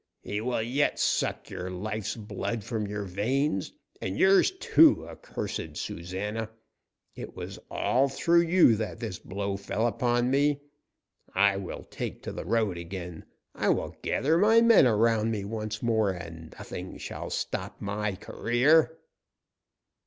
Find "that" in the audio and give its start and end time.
8.77-8.99